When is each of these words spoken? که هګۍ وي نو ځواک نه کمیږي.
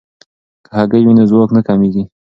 که 0.65 0.71
هګۍ 0.77 1.01
وي 1.05 1.13
نو 1.17 1.23
ځواک 1.31 1.49
نه 1.57 1.61
کمیږي. 1.67 2.03